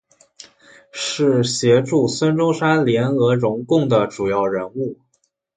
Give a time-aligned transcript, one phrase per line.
[0.91, 4.97] 是协助孙中山联俄容共的主要人物。